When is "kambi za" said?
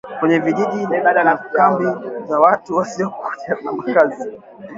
1.53-2.39